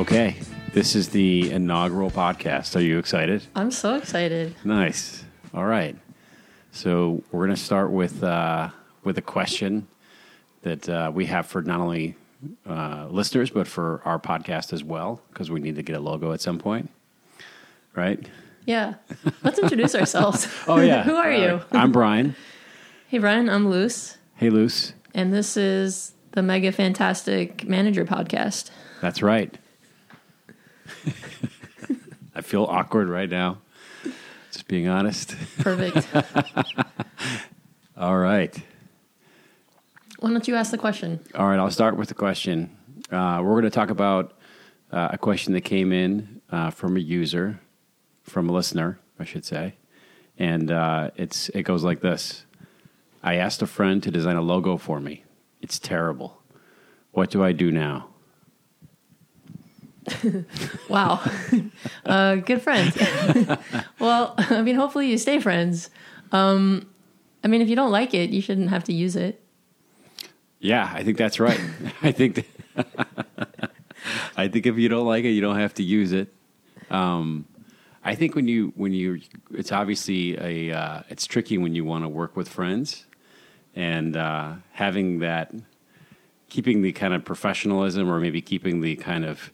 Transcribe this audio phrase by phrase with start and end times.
[0.00, 0.36] Okay,
[0.72, 2.74] this is the inaugural podcast.
[2.74, 3.42] Are you excited?
[3.54, 4.54] I'm so excited.
[4.64, 5.24] Nice.
[5.52, 5.94] All right.
[6.72, 8.70] So we're going to start with uh,
[9.04, 9.88] with a question
[10.62, 12.16] that uh, we have for not only
[12.66, 16.32] uh, listeners but for our podcast as well, because we need to get a logo
[16.32, 16.88] at some point,
[17.94, 18.26] right?
[18.64, 18.94] Yeah.
[19.44, 20.48] Let's introduce ourselves.
[20.66, 21.02] Oh yeah.
[21.02, 21.60] Who are you?
[21.72, 22.34] I'm Brian.
[23.08, 24.94] Hey, Brian, I'm Lus, Hey, Lus.
[25.12, 28.70] and this is the Mega Fantastic Manager Podcast.
[29.02, 29.58] That's right.
[32.34, 33.58] I feel awkward right now.
[34.52, 35.36] Just being honest.
[35.58, 36.06] Perfect.
[37.96, 38.56] All right.
[40.18, 41.20] Why don't you ask the question?
[41.34, 42.76] All right, I'll start with the question.
[43.10, 44.34] Uh, we're going to talk about
[44.92, 47.60] uh, a question that came in uh, from a user,
[48.22, 49.74] from a listener, I should say,
[50.38, 52.44] and uh, it's it goes like this:
[53.22, 55.24] I asked a friend to design a logo for me.
[55.62, 56.40] It's terrible.
[57.12, 58.08] What do I do now?
[60.88, 61.20] Wow.
[62.06, 62.96] uh, good friends.
[63.98, 65.90] well, I mean, hopefully you stay friends.
[66.32, 66.88] Um,
[67.44, 69.42] I mean, if you don't like it, you shouldn't have to use it.
[70.58, 71.60] Yeah, I think that's right.
[72.02, 73.72] I think that
[74.36, 76.32] I think if you don't like it, you don't have to use it.
[76.90, 77.46] Um,
[78.04, 79.20] I think when you when you
[79.52, 83.06] it's obviously a uh, it's tricky when you want to work with friends
[83.74, 85.52] and uh, having that
[86.48, 89.50] keeping the kind of professionalism or maybe keeping the kind of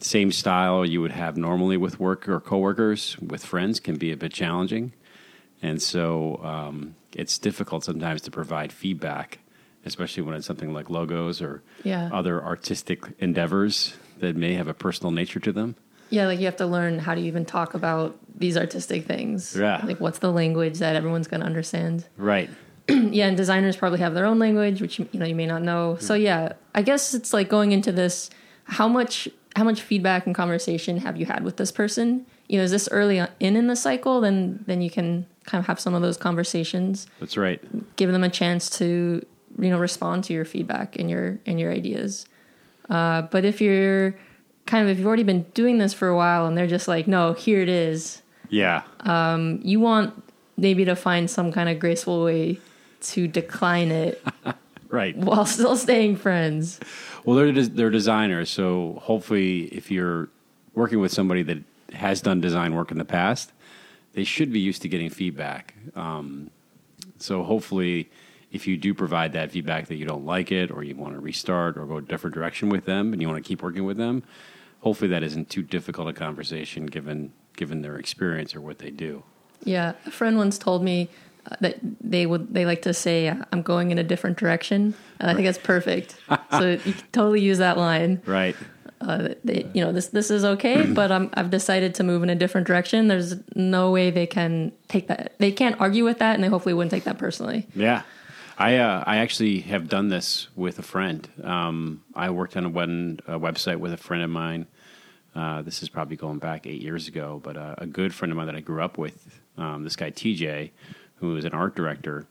[0.00, 4.16] same style you would have normally with work or coworkers with friends can be a
[4.16, 4.92] bit challenging,
[5.62, 9.38] and so um, it's difficult sometimes to provide feedback,
[9.84, 12.10] especially when it's something like logos or Yeah.
[12.12, 15.76] other artistic endeavors that may have a personal nature to them.
[16.10, 19.56] Yeah, like you have to learn how to even talk about these artistic things.
[19.58, 19.80] Yeah.
[19.84, 22.06] Like, what's the language that everyone's going to understand?
[22.16, 22.50] Right.
[22.88, 25.96] yeah, and designers probably have their own language, which you know you may not know.
[26.00, 28.28] So yeah, I guess it's like going into this.
[28.64, 32.26] How much how much feedback and conversation have you had with this person?
[32.48, 34.20] You know, is this early in in the cycle?
[34.20, 37.60] Then then you can kind of have some of those conversations, That's right.
[37.96, 39.24] give them a chance to
[39.58, 42.26] you know respond to your feedback and your and your ideas.
[42.90, 44.14] Uh, but if you're
[44.66, 47.06] kind of if you've already been doing this for a while and they're just like,
[47.06, 48.82] no, here it is, Yeah.
[49.62, 50.22] you want
[50.56, 52.58] maybe to find some kind of graceful way
[53.02, 54.22] to decline it
[54.94, 55.16] Right.
[55.28, 56.78] while still staying friends.
[57.24, 60.28] Well, they're des- they're designers, so hopefully, if you're
[60.74, 61.58] working with somebody that
[61.92, 63.52] has done design work in the past,
[64.12, 65.74] they should be used to getting feedback.
[65.96, 66.50] Um,
[67.18, 68.08] so hopefully,
[68.52, 71.20] if you do provide that feedback that you don't like it, or you want to
[71.20, 73.96] restart, or go a different direction with them, and you want to keep working with
[73.96, 74.22] them,
[74.80, 79.22] hopefully that isn't too difficult a conversation given given their experience or what they do.
[79.64, 81.08] Yeah, a friend once told me
[81.60, 85.34] that they would they like to say I'm going in a different direction, and I
[85.34, 86.16] think that's perfect.
[86.50, 88.22] so you can totally use that line.
[88.26, 88.56] Right.
[89.00, 92.30] Uh, they, you know, this this is okay, but I'm, I've decided to move in
[92.30, 93.08] a different direction.
[93.08, 95.34] There's no way they can take that.
[95.38, 97.66] They can't argue with that, and they hopefully wouldn't take that personally.
[97.74, 98.02] Yeah,
[98.56, 101.28] I uh, I actually have done this with a friend.
[101.42, 104.66] Um, I worked on a, one, a website with a friend of mine.
[105.34, 108.36] Uh, this is probably going back eight years ago, but uh, a good friend of
[108.36, 110.70] mine that I grew up with, um, this guy TJ,
[111.16, 112.26] who is an art director,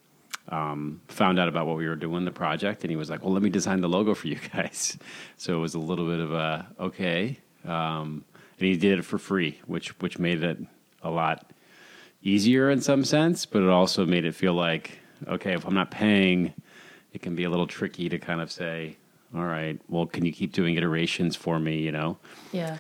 [0.50, 3.34] um, found out about what we were doing the project, and he was like, "Well,
[3.34, 4.98] let me design the logo for you guys."
[5.38, 8.24] So it was a little bit of a okay, um,
[8.60, 10.58] and he did it for free, which which made it
[11.02, 11.52] a lot
[12.22, 15.92] easier in some sense, but it also made it feel like, okay, if I'm not
[15.92, 16.54] paying,
[17.12, 18.96] it can be a little tricky to kind of say,
[19.36, 22.18] all right, well, can you keep doing iterations for me, you know?
[22.52, 22.78] Yeah.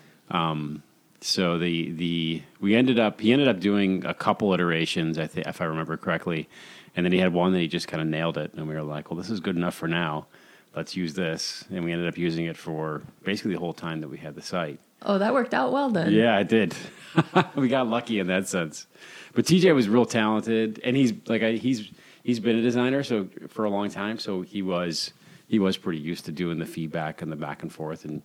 [1.23, 5.47] So the the we ended up he ended up doing a couple iterations, I think
[5.47, 6.49] if I remember correctly,
[6.97, 8.83] and then he had one that he just kind of nailed it, and we were
[8.83, 10.27] like, well, this is good enough for now.
[10.75, 14.09] Let's use this, and we ended up using it for basically the whole time that
[14.09, 14.81] we had the site.
[15.01, 16.11] Oh, that worked out well then.
[16.11, 16.75] Yeah, I did.
[17.55, 18.85] we got lucky in that sense.
[19.33, 21.89] But TJ was real talented, and he's like I, he's
[22.23, 25.13] he's been a designer so for a long time, so he was
[25.47, 28.23] he was pretty used to doing the feedback and the back and forth, and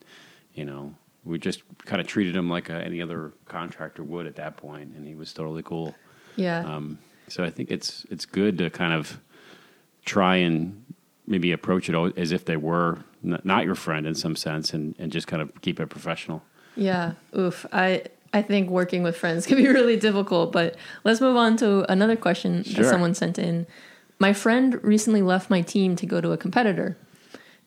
[0.52, 0.94] you know
[1.24, 4.94] we just kind of treated him like a, any other contractor would at that point,
[4.96, 5.94] and he was totally cool.
[6.36, 6.60] Yeah.
[6.60, 6.98] Um,
[7.28, 9.20] so I think it's it's good to kind of
[10.04, 10.84] try and
[11.26, 14.94] maybe approach it as if they were n- not your friend in some sense, and,
[14.98, 16.42] and just kind of keep it professional.
[16.76, 17.12] Yeah.
[17.36, 17.66] Oof.
[17.72, 21.90] I I think working with friends can be really difficult, but let's move on to
[21.90, 22.84] another question Sure.
[22.84, 23.66] that someone sent in.
[24.20, 26.96] My friend recently left my team to go to a competitor.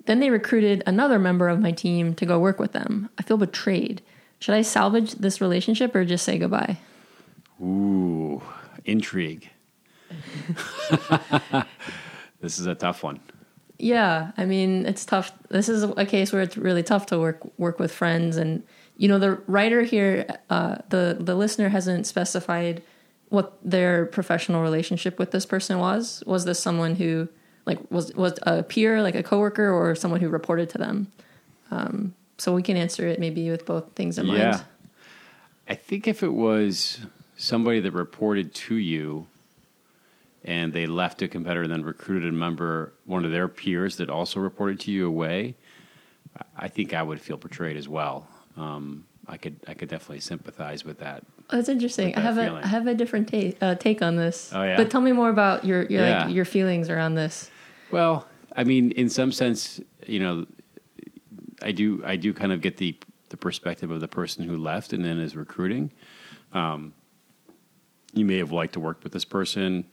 [0.05, 3.09] Then they recruited another member of my team to go work with them.
[3.17, 4.01] I feel betrayed.
[4.39, 6.77] Should I salvage this relationship or just say goodbye?
[7.61, 8.41] Ooh,
[8.85, 9.49] intrigue.
[12.41, 13.19] this is a tough one.
[13.77, 15.31] Yeah, I mean, it's tough.
[15.49, 18.63] This is a case where it's really tough to work work with friends, and
[18.97, 22.83] you know, the writer here, uh, the the listener hasn't specified
[23.29, 26.23] what their professional relationship with this person was.
[26.27, 27.29] Was this someone who
[27.65, 31.11] like was was a peer, like a coworker, or someone who reported to them?
[31.69, 34.33] Um, so we can answer it maybe with both things in Yeah.
[34.51, 34.63] mind.
[35.69, 36.99] I think if it was
[37.37, 39.27] somebody that reported to you
[40.43, 44.09] and they left a competitor and then recruited a member, one of their peers that
[44.09, 45.55] also reported to you away,
[46.57, 48.27] I think I would feel betrayed as well.
[48.57, 51.23] Um, I could I could definitely sympathize with that.
[51.51, 52.07] That's interesting.
[52.07, 52.63] With I have feeling.
[52.63, 54.51] a I have a different take uh, take on this.
[54.53, 54.77] Oh, yeah?
[54.77, 56.25] But tell me more about your your Yeah.
[56.25, 57.50] like your feelings around this.
[57.91, 60.45] Well, I mean, in some sense, you know,
[61.61, 62.95] I do I do kind of get the
[63.29, 65.91] the perspective of the person who left and then is recruiting.
[66.53, 66.93] Um,
[68.13, 69.85] you may have liked to work with this person.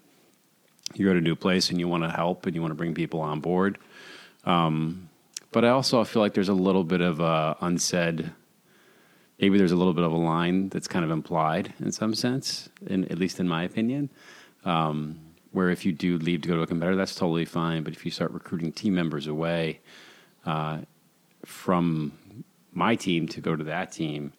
[0.94, 2.76] You go to a new place and you want to help and you want to
[2.76, 3.78] bring people on board.
[4.44, 5.08] Um,
[5.52, 8.32] but I also feel like there's a little bit of uh, unsaid.
[9.38, 12.68] Maybe there's a little bit of a line that's kind of implied in some sense,
[12.86, 14.10] in, at least in my opinion
[15.58, 17.82] where if you do leave to go to a competitor, that's totally fine.
[17.82, 19.80] But if you start recruiting team members away
[20.46, 20.82] uh,
[21.44, 22.12] from
[22.72, 24.32] my team to go to that team,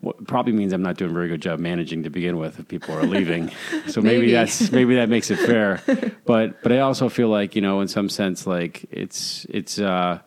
[0.00, 2.66] what probably means I'm not doing a very good job managing to begin with if
[2.68, 3.50] people are leaving.
[3.86, 4.32] so maybe, Maybe.
[4.32, 5.82] that's maybe that makes it fair.
[6.24, 9.78] but but I also feel like you know in some sense like it's it's.
[9.78, 10.20] Uh,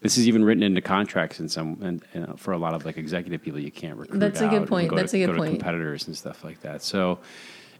[0.00, 2.96] this is even written into contracts in some, and, and for a lot of like
[2.96, 4.18] executive people, you can't recruit.
[4.18, 4.92] That's a good point.
[4.92, 5.52] That's to, a good point.
[5.52, 6.82] competitors and stuff like that.
[6.82, 7.20] So,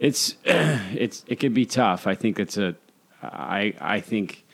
[0.02, 2.06] it's it's it can be tough.
[2.06, 2.74] I think it's a
[3.22, 4.44] I I think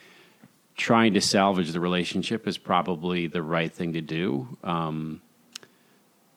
[0.77, 4.57] trying to salvage the relationship is probably the right thing to do.
[4.63, 5.23] Um,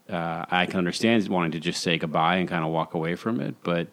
[0.09, 3.39] uh, I can understand wanting to just say goodbye and kind of walk away from
[3.39, 3.87] it, but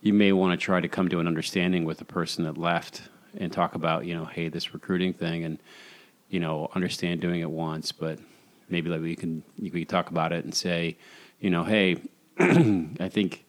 [0.00, 3.02] you may want to try to come to an understanding with the person that left
[3.36, 5.58] and talk about you know hey this recruiting thing and
[6.28, 8.18] you know understand doing it once, but
[8.68, 10.98] maybe like we can you can talk about it and say
[11.40, 11.96] you know hey
[12.38, 13.46] I think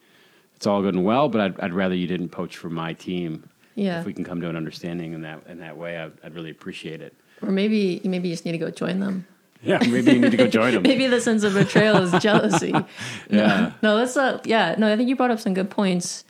[0.61, 3.49] it's all good and well, but I'd, I'd rather you didn't poach for my team.
[3.73, 3.99] Yeah.
[4.01, 6.51] If we can come to an understanding in that in that way, I'd, I'd really
[6.51, 7.15] appreciate it.
[7.41, 9.25] Or maybe maybe you just need to go join them.
[9.63, 10.83] Yeah, maybe you need to go join them.
[10.83, 12.75] Maybe the sense of betrayal is jealousy.
[13.31, 13.71] Yeah.
[13.81, 14.75] No, that's a yeah.
[14.77, 16.25] No, I think you brought up some good points.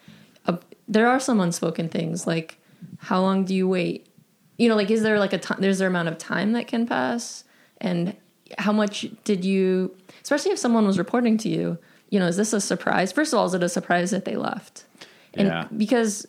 [0.46, 0.56] Uh,
[0.88, 2.58] there are some unspoken things like
[3.00, 4.08] how long do you wait?
[4.58, 5.58] You know, like is there like a time?
[5.60, 7.44] There's there amount of time that can pass,
[7.82, 8.16] and
[8.58, 9.94] how much did you?
[10.24, 11.78] Especially if someone was reporting to you.
[12.12, 13.12] You know, is this a surprise?
[13.12, 14.84] First of all, is it a surprise that they left?
[15.34, 15.68] And Yeah.
[15.76, 16.28] because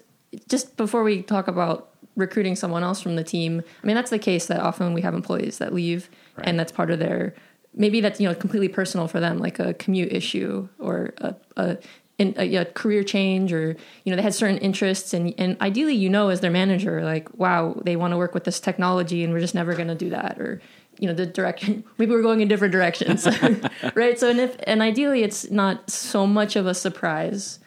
[0.49, 4.19] just before we talk about recruiting someone else from the team, I mean that's the
[4.19, 6.09] case that often we have employees that leave
[6.39, 6.49] Right.
[6.49, 7.35] and that's part of their
[7.75, 11.77] maybe that's you know completely personal for them like a commute issue or a, a,
[12.19, 15.95] in, a, a career change or you know they had certain interests and and ideally
[15.95, 19.33] you know as their manager like wow they want to work with this technology and
[19.33, 20.61] we're just never going to do that or
[21.03, 23.27] you know the direction maybe we're going in different directions
[23.95, 27.59] right so and if and ideally it's not so much of a surprise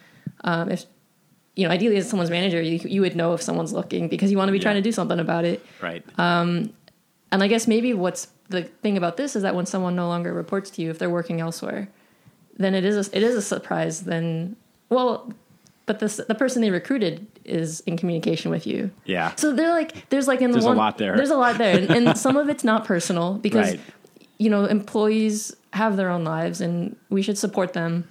[0.45, 0.85] um, if
[1.57, 4.37] you know ideally as someone's manager you, you would know if someone's looking because you
[4.37, 4.63] want to be Yeah.
[4.63, 6.03] trying to do something about it Right.
[6.17, 10.31] and I guess maybe what's the thing about this is that when someone no longer
[10.31, 11.89] reports to you, if they're working elsewhere,
[12.57, 14.01] then it is a, it is a surprise.
[14.01, 14.55] Then
[14.89, 15.33] well,
[15.85, 18.91] but the the person they recruited is in communication with you.
[19.05, 19.33] yeah.
[19.35, 21.15] So they're like there's like in the There's a one, lot there.
[21.15, 23.79] There's a lot there, and, and some of it's not personal because Right.
[24.37, 28.07] you know employees have their own lives, and we should support them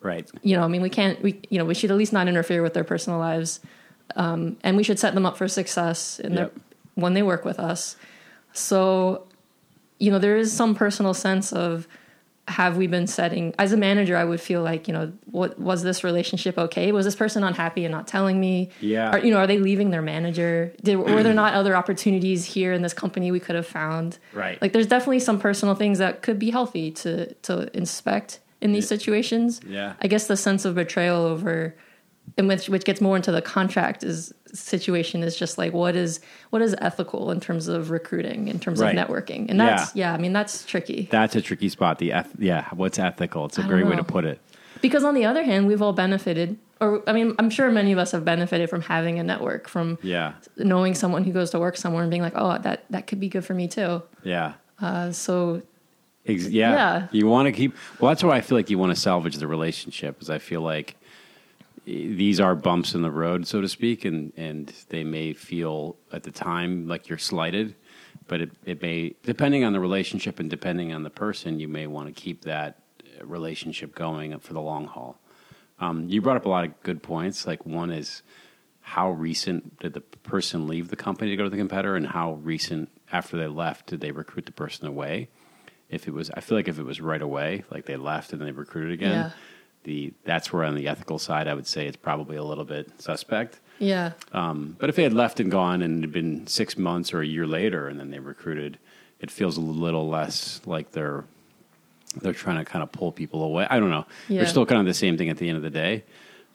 [0.00, 0.30] Right.
[0.42, 2.62] you know, I mean, we can't, we, you know, we should at least not interfere
[2.62, 3.58] with their personal lives.
[4.14, 6.50] Um, and we should set them up for success in their,
[6.94, 7.96] when they work with us.
[8.52, 9.26] So,
[9.98, 11.88] you know, there is some personal sense of,
[12.48, 15.82] have we been setting, as a manager, I would feel like, you know, what was
[15.82, 16.90] this relationship okay?
[16.92, 18.70] Was this person unhappy and not telling me?
[18.80, 19.10] Yeah.
[19.10, 20.72] Are, you know, are they leaving their manager?
[20.82, 24.18] Did, were there not other opportunities here in this company we could have found?
[24.32, 24.60] Right.
[24.60, 28.88] Like, there's definitely some personal things that could be healthy to, to inspect in these
[28.88, 29.60] situations.
[29.66, 29.94] Yeah.
[30.00, 31.76] I guess the sense of betrayal over,
[32.36, 36.20] and which which gets more into the contract is situation is just like what is
[36.50, 38.96] what is ethical in terms of recruiting, in terms Right.
[38.96, 40.12] of networking, and that's yeah.
[40.12, 41.98] I mean that's tricky That's a tricky spot.
[41.98, 43.46] The eth- yeah, what's ethical?
[43.46, 44.40] It's a great way to put it.
[44.80, 47.98] because on the other hand, we've all benefited, or I mean, I'm sure many of
[47.98, 50.34] us have benefited from having a network, from Yeah.
[50.56, 53.28] knowing someone who goes to work somewhere and being like, oh, that that could be
[53.28, 54.02] good for me too.
[54.22, 54.52] Yeah.
[54.80, 55.62] Uh, so
[56.26, 56.72] Ex- yeah.
[56.72, 57.06] Yeah.
[57.10, 57.74] You want to keep.
[58.00, 60.60] Well, that's why I feel like you want to salvage the relationship, is I feel
[60.60, 60.94] like
[61.88, 66.22] these are bumps in the road, so to speak, and and they may feel at
[66.22, 67.74] the time like you're slighted,
[68.26, 71.86] but it, it may depending on the relationship and depending on the person, you may
[71.86, 72.82] want to keep that
[73.20, 75.18] uh, relationship going for the long haul.
[75.80, 77.46] Um, you brought up a lot of good points.
[77.46, 78.22] Like one is
[78.80, 82.34] how recent did the person leave the company to go to the competitor, and how
[82.34, 85.28] recent after they left did they recruit the person away?
[85.88, 88.42] If it was, I feel like if it was right away, like they left and
[88.42, 89.30] they recruited again, Yeah.
[89.84, 93.00] The that's where on the ethical side, I would say it's probably a little bit
[93.00, 93.60] suspect.
[93.78, 94.12] Yeah.
[94.32, 97.20] Um, but if they had left and gone and it had been six months or
[97.20, 98.78] a year later and then they recruited,
[99.20, 101.24] it feels a little less like they're
[102.20, 103.66] they're trying to kind of pull people away.
[103.70, 104.06] I don't know.
[104.28, 104.38] Yeah.
[104.38, 106.04] They're still kind of the same thing at the end of the day.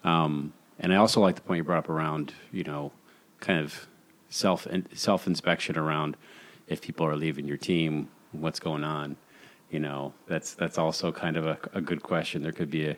[0.03, 2.92] Um, and I also like the point you brought up around you know
[3.39, 3.88] kind of
[4.30, 6.18] self self inspection around
[6.68, 9.15] if people are leaving your team, what's going on.
[9.70, 12.44] You know, that's that's also kind of a, a good question.
[12.44, 12.98] There could be a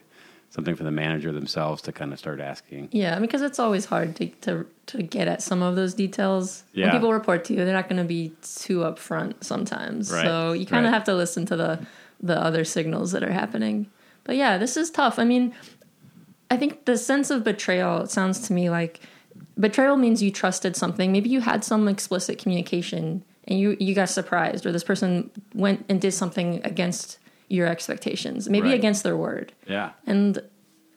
[0.50, 2.88] something for the manager themselves to kind of start asking.
[2.92, 6.64] Yeah, because it's always hard to, to to get at some of those details.
[6.72, 6.86] Yeah.
[6.86, 10.10] When people report to you, they're not going to be too upfront sometimes.
[10.10, 10.96] Right, So you kind of right.
[10.96, 11.86] have to listen to the
[12.20, 13.90] the other signals that are happening.
[14.24, 15.18] But yeah, this is tough.
[15.18, 15.54] I mean,
[16.50, 19.00] I think the sense of betrayal sounds to me like
[19.58, 21.12] betrayal means you trusted something.
[21.12, 25.84] Maybe you had some explicit communication and you you got surprised or this person went
[25.88, 28.48] and did something against your expectations.
[28.48, 28.78] Maybe Right.
[28.78, 29.52] against their word.
[29.68, 29.90] Yeah.
[30.06, 30.38] And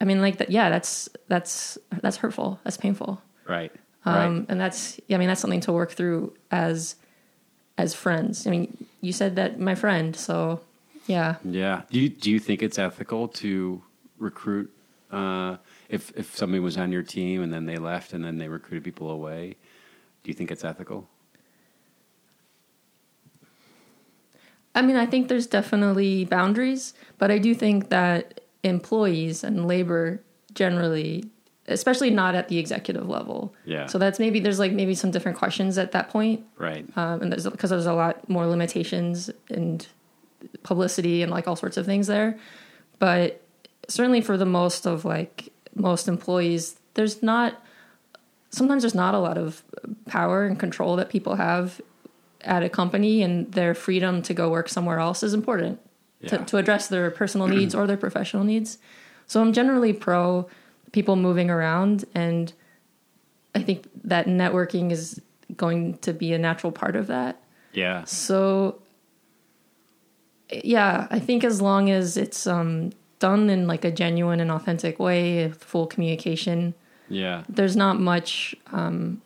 [0.02, 2.60] I mean like that yeah, that's that's that's hurtful.
[2.64, 3.22] That's painful.
[3.48, 3.72] Right.
[4.06, 4.46] Um, right.
[4.50, 6.96] and that's yeah, I mean that's something to work through as
[7.78, 8.46] as friends.
[8.48, 10.62] I mean, you said that my friend, so
[11.08, 11.36] yeah.
[11.44, 11.84] Yeah.
[11.92, 13.82] Do you do you think it's ethical to
[14.18, 14.72] recruit
[15.12, 15.58] uh,
[15.90, 18.84] if if somebody was on your team and then they left and then they recruited
[18.84, 19.56] people away?
[20.24, 21.08] Do you think it's ethical?
[24.76, 30.22] I mean, I think there's definitely boundaries, but I do think that employees and labor
[30.54, 31.26] generally,
[31.68, 33.54] especially not at the executive level.
[33.66, 33.88] Yeah.
[33.88, 36.86] So that's maybe there's like maybe some different questions at that point, Right.
[36.98, 39.86] um, and there's because there's a lot more limitations and
[40.64, 42.38] publicity and like all sorts of things there.
[43.00, 43.42] But
[43.88, 47.64] certainly for the most of like most employees, there's not
[48.52, 49.64] sometimes there's not a lot of
[50.06, 51.80] power and control that people have
[52.42, 55.80] at a company and their freedom to go work somewhere else is important
[56.22, 56.30] Yeah.
[56.30, 58.78] to, to address their personal needs or their professional needs.
[59.28, 60.48] So I'm generally pro
[60.92, 62.52] people moving around and
[63.54, 65.22] I think that networking is
[65.56, 67.42] going to be a natural part of that.
[67.74, 68.04] yeah.
[68.06, 68.80] So
[70.52, 74.98] yeah, I think as long as it's um, done in like a genuine and authentic
[75.00, 76.74] way, full communication,
[77.08, 77.44] Yeah.
[77.48, 78.56] there's not much.
[78.72, 79.22] Um,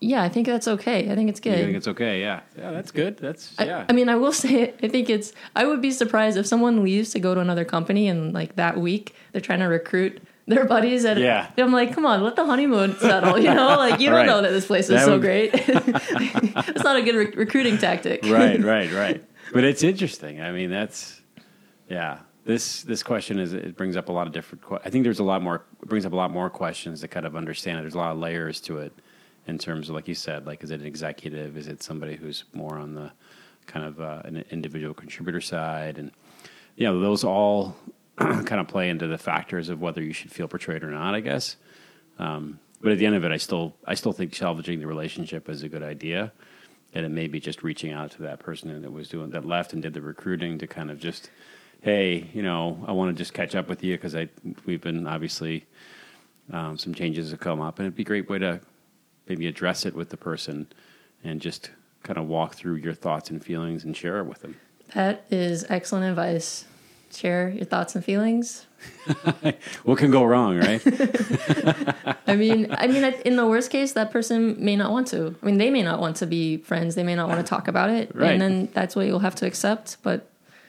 [0.00, 1.10] yeah, I think that's okay.
[1.10, 1.50] I think it's good.
[1.50, 1.64] You good.
[1.66, 2.20] think it's okay?
[2.20, 2.40] Yeah.
[2.58, 2.70] Yeah.
[2.70, 3.18] That's good.
[3.18, 3.84] That's I, yeah.
[3.88, 5.32] I mean, I will say, I think it's.
[5.54, 8.78] I would be surprised if someone leaves to go to another company and like that
[8.78, 11.04] week they're trying to recruit their buddies.
[11.04, 11.50] and Yeah.
[11.58, 13.38] I'm like, come on, let the honeymoon settle.
[13.38, 14.26] You know, like you don't Right.
[14.26, 15.50] know that this place is That so would- great.
[15.54, 18.24] it's not a good re- recruiting tactic.
[18.24, 18.62] right.
[18.62, 18.90] Right.
[18.92, 19.24] Right.
[19.52, 20.40] But it's interesting.
[20.40, 21.20] I mean, that's
[21.88, 22.18] yeah.
[22.44, 24.64] This this question is it brings up a lot of different.
[24.84, 25.62] I think there's a lot more.
[25.82, 27.82] It brings up a lot more questions to kind of understand it.
[27.82, 28.92] There's a lot of layers to it
[29.46, 31.56] in terms of like you said, like is it an executive?
[31.56, 33.12] Is it somebody who's more on the
[33.66, 35.98] kind of uh, an individual contributor side?
[35.98, 36.10] And
[36.76, 37.76] you know, those all
[38.16, 41.14] kind of play into the factors of whether you should feel portrayed or not.
[41.14, 41.56] I guess.
[42.18, 45.48] Um, but at the end of it, I still I still think salvaging the relationship
[45.48, 46.32] is a good idea,
[46.94, 49.72] and it may be just reaching out to that person that was doing that left
[49.72, 51.30] and did the recruiting to kind of just,
[51.82, 54.28] hey, you know, I want to just catch up with you because I
[54.64, 55.66] we've been obviously
[56.52, 58.60] um, some changes have come up, and it'd be a great way to
[59.30, 60.66] maybe address it with the person
[61.22, 61.70] and just
[62.02, 64.56] kind of walk through your thoughts and feelings and share it with them.
[64.94, 66.64] That is excellent advice.
[67.12, 68.66] Share your thoughts and feelings.
[69.84, 70.80] What can go wrong, right?
[72.26, 75.34] I mean, I mean, in the worst case, that person may not want to.
[75.42, 76.94] I mean, they may not want to be friends.
[76.94, 78.32] They may not want to talk about it, Right.
[78.32, 79.98] and then that's what you'll have to accept.
[80.02, 80.28] But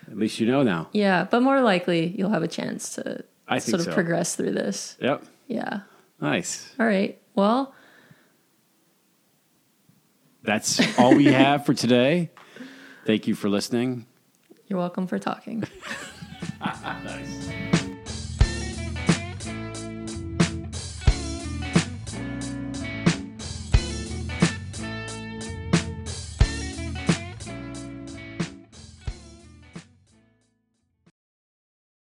[0.09, 0.89] At least you know now.
[0.93, 3.93] yeah, but more likely, you'll have a chance to I sort of so.
[3.93, 4.97] progress through this.
[5.01, 5.23] Yep.
[5.47, 5.81] Yeah.
[6.19, 6.73] Nice.
[6.79, 7.17] All right.
[7.35, 7.73] Well,
[10.43, 12.31] that's all we have for today.
[13.05, 14.05] Thank you for listening.
[14.67, 15.63] You're welcome for talking.
[16.61, 17.50] nice.